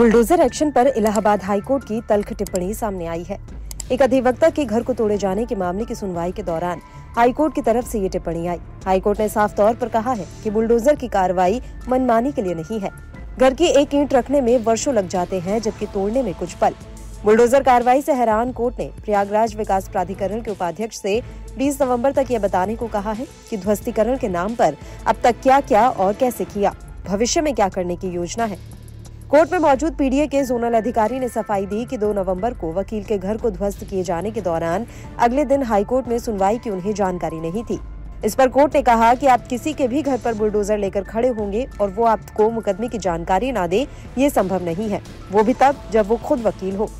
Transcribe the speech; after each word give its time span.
Bulldozer 0.00 0.40
action 0.40 0.70
पर 0.70 0.86
Allahabad 0.88 1.42
high court 1.44 1.84
की 1.84 2.00
तल्ख 2.00 2.32
टिप्पणी 2.32 2.72
सामने 2.74 3.06
आई 3.06 3.22
है। 3.22 3.36
एक 3.92 4.02
अधिवक्ता 4.02 4.48
के 4.50 4.64
घर 4.64 4.82
को 4.82 4.92
तोड़े 4.92 5.18
जाने 5.18 5.44
के 5.46 5.54
मामले 5.54 5.84
की 5.84 5.94
सुनवाई 5.94 6.32
के 6.32 6.42
दौरान 6.42 6.80
हाईकोर्ट 7.16 7.54
की 7.54 7.62
तरफ़ 7.62 7.86
से 7.86 8.00
ये 8.00 8.08
टिप्पणी 8.08 8.46
आई। 8.46 8.58
हाईकोर्ट 8.86 9.20
ने 9.20 9.28
साफ़ 9.28 9.54
तौर 9.56 9.74
पर 9.74 9.88
कहा 9.88 10.12
है 10.12 10.26
कि 10.44 10.50
बुलडोजर 10.50 10.96
की 10.96 11.08
कार्रवाई 11.08 11.60
मनमानी 11.88 12.32
के 12.32 12.42
लिए 12.42 12.54
नहीं 12.54 12.80
है। 12.80 12.90
घर 13.38 13.54
की 13.54 13.66
एक 13.72 13.94
ईंट 13.94 14.14
रखने 14.14 14.40
में 14.40 14.56
वर्षों 14.64 14.94
लग 14.94 15.08
जाते 15.08 15.40
हैं, 15.40 15.60
जबकि 15.60 15.86
तोड़ने 15.88 16.22
में 16.22 16.34
कुछ 16.34 16.54
पल। 16.54 16.74
बुलडोजर 17.24 17.62
कार्रवाई 17.62 18.02
से 18.02 18.12
हैरान 18.12 18.52
कोर्ट 18.52 18.78
ने 18.78 18.90
प्रयागराज 19.04 19.56
विकास 19.56 19.88
प्राधिकरण 19.88 20.40
के 20.40 20.50
उपाध्यक्ष 20.50 21.02
से 21.02 21.20
20 21.58 21.82
नवंबर 21.82 22.12
तक 22.12 22.30
यह 22.30 22.38
बताने 22.38 22.76
को 22.76 22.86
कहा 22.88 23.12
है 23.12 23.26
कि 23.50 23.56
ध्वस्तीकरण 23.58 24.18
के 24.18 24.28
नाम 24.30 24.54
पर 24.54 24.76
अब 25.06 25.22
तक 25.24 25.42
क्या 25.42 25.60
क्या 25.60 25.88
और 25.88 26.12
कैसे 26.14 26.44
किया। 26.46 26.74
भविष्य 27.06 27.40
में 27.40 27.54
क्या 27.54 27.68
करने 27.68 27.96
की 27.96 28.08
योजना 28.08 28.44
है? 28.44 28.79
कोर्ट 29.30 29.52
में 29.52 29.58
मौजूद 29.58 29.94
पीडीए 29.94 30.26
के 30.26 30.42
जोनल 30.44 30.74
अधिकारी 30.74 31.18
ने 31.18 31.28
सफ़ाई 31.28 31.66
दी 31.66 31.84
कि 31.84 31.96
2 31.98 32.12
नवंबर 32.14 32.54
को 32.54 32.72
वकील 32.72 33.04
के 33.04 33.18
घर 33.18 33.36
को 33.36 33.50
ध्वस्त 33.50 33.84
किए 33.84 34.02
जाने 34.02 34.30
के 34.30 34.40
दौरान 34.40 34.86
अगले 35.18 35.44
दिन 35.44 35.62
हाईकोर्ट 35.62 36.08
में 36.08 36.18
सुनवाई 36.18 36.58
की 36.58 36.70
उन्हें 36.70 36.94
जानकारी 36.94 37.38
नहीं 37.40 37.62
थी। 37.64 37.78
इस 38.24 38.34
पर 38.34 38.48
कोर्ट 38.48 38.74
ने 38.74 38.82
कहा 38.82 39.14
कि 39.14 39.26
आप 39.26 39.46
किसी 39.46 39.72
के 39.72 39.88
भी 39.88 40.02
घर 40.02 40.18
पर 40.18 40.34
बुलडोजर 40.34 40.78
लेकर 40.78 41.04
खड़े 41.04 41.28
होंगे 41.30 41.66
और 41.80 41.90
वो 41.90 42.04
आपको 42.06 42.50
मुकदमे 42.50 42.88
की 42.88 42.98
जानकारी 42.98 43.52
ना 43.52 43.66
दे, 43.66 43.86
ये 44.18 44.30
संभव 44.30 44.64
नहीं 44.64 44.88
है। 44.90 45.00
वो 45.32 45.42
भी 45.42 45.54
तब 45.54 45.88
जब 45.92 46.08
वो 46.08 46.16
खुद 46.18 46.42
वकील 46.42 46.76
हो। 46.76 46.90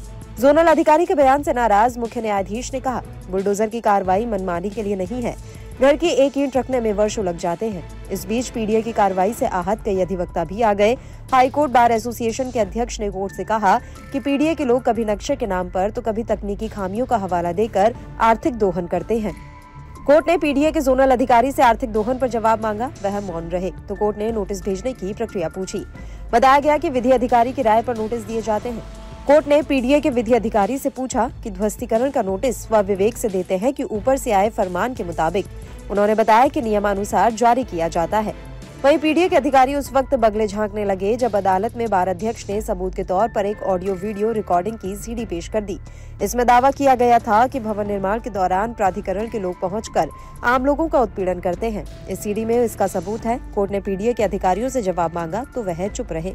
जोनल 0.41 0.67
अधिकारी 0.69 1.07
के 1.07 1.15
बयान 1.15 1.43
से 1.43 1.53
नाराज़ 1.53 1.99
मुख्य 1.99 2.21
न्यायाधीश 2.21 2.73
ने 2.75 2.81
कहा, 2.81 3.03
बुलडोजर 3.31 3.69
की 3.69 3.81
कार्रवाई 3.81 4.27
मनमानी 4.27 4.71
के 4.71 4.83
लिए 4.83 4.97
नहीं 4.97 5.23
है। 5.23 5.35
घर 5.81 5.97
की 5.97 6.07
एक 6.07 6.37
ईंट 6.39 6.57
रखने 6.57 6.81
में 6.81 6.93
वर्षों 6.93 7.25
लग 7.25 7.37
जाते 7.39 7.69
हैं। 7.69 7.83
इस 8.11 8.27
बीच 8.27 8.49
पीडीए 8.49 8.81
की 8.83 8.93
कार्रवाई 8.93 9.33
से 9.33 9.47
आहत 9.49 9.83
कई 9.85 10.01
अधिवक्ता 10.01 10.45
भी 10.45 10.61
आ 10.63 10.73
गए। 10.75 10.95
हाईकोर्ट 11.33 11.73
बार 11.73 11.93
एसोसिएशन 11.93 12.51
के 12.51 12.61
अध्यक्ष 12.61 13.01
ने 13.01 13.11
कोर्ट 13.11 13.35
से 13.35 13.45
कहा 13.45 13.79
कि 14.13 14.21
पीडीए 14.21 14.55
के 14.55 14.65
लोग 14.65 14.83
कभी 14.83 15.05
नक्शे 15.05 15.37
के 15.37 15.47
नाम 15.47 15.71
पर 15.71 15.91
तो 15.91 16.03
कभी 16.03 16.25
तकनीकी 16.25 16.69
खामियों 16.69 17.07
का 17.07 17.17
हवाला 17.17 17.53
देकर 17.53 17.95
आर्थिक 18.21 18.55
दोहन 18.55 18.87
करते 18.87 19.19
हैं। 19.19 19.35
कोर्ट 20.07 20.29
ने 20.29 20.37
पीडीए 20.39 20.73
के 20.73 20.81
जोनल 20.81 21.11
अधिकारी 21.11 21.53
से 21.53 21.63
आर्थिक 21.63 21.93
दोहन 21.93 22.19
पर 22.19 22.29
जवाब 22.29 22.63
मांगा, 22.63 22.93
वह 23.03 23.21
मौन 23.23 23.49
रहे। 23.49 23.71
तो 23.89 23.95
कोर्ट 23.95 24.19
ने 24.19 24.31
नोटिस 24.33 24.63
भेजने 24.63 24.93
की 24.93 25.13
प्रक्रिया 25.15 25.49
पूछी। 25.49 25.85
बताया 26.33 26.59
गया 26.61 26.79
कि 26.79 26.91
विधि 26.91 27.11
अधिकारी 27.11 27.53
की 27.53 27.63
राय 27.63 27.83
पर 27.83 27.99
नोटिस 27.99 28.21
दिए 28.21 28.43
जाते 28.43 28.69
हैं। 28.69 29.00
कोर्ट 29.27 29.49
ने 29.49 29.61
पीडीए 29.63 29.99
के 30.01 30.11
विधि 30.11 30.33
अधिकारी 30.33 30.77
से 30.79 30.89
पूछा 30.89 31.29
कि 31.43 31.51
ध्वस्तीकरण 31.51 32.11
का 32.11 32.23
नोटिस 32.23 32.71
वह 32.71 32.81
विवेक 32.81 33.17
से 33.19 33.29
देते 33.29 33.57
हैं 33.57 33.73
कि 33.73 33.83
ऊपर 33.83 34.17
से 34.17 34.33
आए 34.33 34.49
फरमान 34.51 34.95
के 34.95 35.05
मुताबिक 35.05 35.47
उन्होंने 35.91 36.15
बताया 36.15 36.47
कि 36.47 36.63
नियमानुसार 36.63 37.33
जारी 37.33 37.65
किया 37.65 37.89
जाता 37.89 38.19
है। 38.19 38.35
वहीं 38.85 38.99
पीडीए 38.99 39.29
के 39.29 39.37
अधिकारी 39.37 39.75
उस 39.75 39.93
वक्त 39.93 40.15
बगले 40.15 40.47
झांकने 40.47 40.85
लगे 40.85 41.15
जब 41.17 41.37
अदालत 41.37 41.77
में 41.77 41.89
बार 41.91 42.09
अध्यक्ष 42.09 42.49
ने 42.51 42.61
सबूत 42.61 42.95
के 42.95 43.05
तौर 43.05 43.29
पर 43.29 43.47
एक 43.47 43.63
ऑडियो 43.65 43.95
वीडियो 43.95 44.33
रिकॉर्डिंग 44.33 44.77
की 44.77 44.95
सीडी 44.97 45.25
पेश 45.25 45.49
कर 45.49 45.61
दी। 45.61 45.79
इसमें 46.23 46.47
दावा 46.47 46.71
किया 46.71 46.95
गया 46.95 47.19
था 47.19 47.47
कि 47.47 47.61
भवन 47.61 47.87
निर्माण 47.87 48.21
के 48.21 48.31
दौरान 48.31 48.73
प्राधिकरण 48.73 49.29
के 49.29 49.39
लोग 49.39 49.61
पहुंचकर 49.61 50.09
आम 50.45 50.67
लोगों 50.67 50.89
का 50.89 51.01
उत्पीड़न 51.01 51.41
करते 51.41 51.71
हैं। 51.71 51.85
इस 52.09 52.23
सीडी 52.23 52.45
में 52.45 52.63
इसका 52.65 52.87
सबूत 52.89 53.27
है। 53.27 53.39
कोर्ट 53.55 53.71
ने 53.71 53.81
पीडीए 53.81 54.13
के 54.13 54.23
अधिकारियों 54.23 54.69
से 54.69 54.83
जवाब 54.83 55.15
मांगा 55.15 55.45
तो 55.55 55.63
वह 55.63 55.89
चुप 55.89 56.13
रहे। 56.13 56.35